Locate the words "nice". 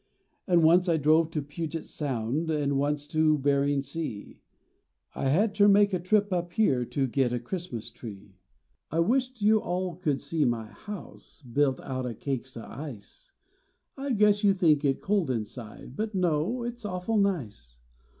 17.17-17.77